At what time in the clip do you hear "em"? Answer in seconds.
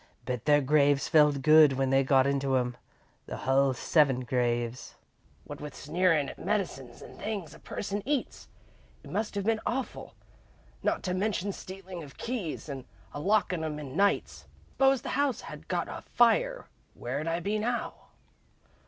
2.55-2.75, 13.63-13.77